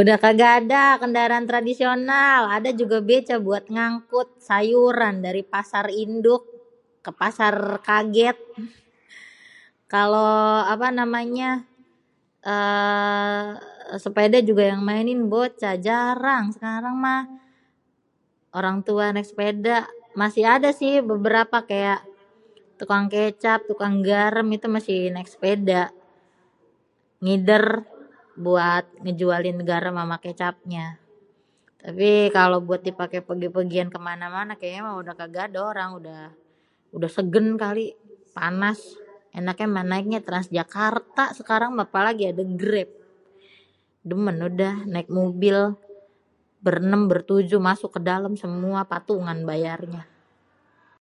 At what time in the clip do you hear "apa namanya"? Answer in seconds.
10.74-11.50